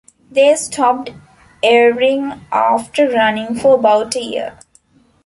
[0.31, 1.11] They stopped
[1.61, 4.57] airing after running for about a year.